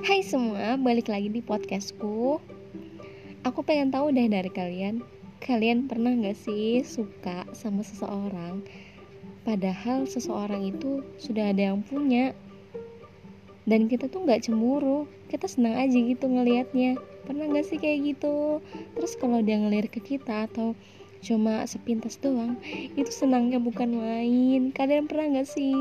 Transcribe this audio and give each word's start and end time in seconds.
Hai 0.00 0.24
semua, 0.24 0.80
balik 0.80 1.12
lagi 1.12 1.28
di 1.28 1.44
podcastku. 1.44 2.40
Aku 3.44 3.60
pengen 3.60 3.92
tahu 3.92 4.08
deh 4.08 4.32
dari 4.32 4.48
kalian. 4.48 5.04
Kalian 5.44 5.92
pernah 5.92 6.16
gak 6.16 6.40
sih 6.40 6.80
suka 6.80 7.44
sama 7.52 7.84
seseorang 7.84 8.64
Padahal 9.44 10.08
seseorang 10.08 10.72
itu 10.72 11.04
sudah 11.20 11.52
ada 11.52 11.68
yang 11.76 11.84
punya? 11.84 12.32
Dan 13.68 13.92
kita 13.92 14.08
tuh 14.08 14.24
gak 14.24 14.48
cemburu 14.48 15.04
Kita 15.28 15.44
senang 15.44 15.76
aja 15.76 15.92
gitu 15.92 16.32
ngelihatnya. 16.32 16.96
Pernah 17.28 17.52
gak 17.52 17.68
sih 17.68 17.76
kayak 17.76 18.16
gitu? 18.16 18.64
Terus 18.96 19.20
kalau 19.20 19.44
dia 19.44 19.60
ngelir 19.60 19.92
ke 19.92 20.00
kita 20.00 20.48
atau 20.48 20.72
cuma 21.20 21.68
sepintas 21.68 22.16
doang 22.16 22.56
itu 22.96 23.12
senangnya 23.12 23.60
bukan 23.60 24.00
main. 24.00 24.72
Kalian 24.72 25.04
pernah 25.04 25.44
gak 25.44 25.48
sih? 25.52 25.76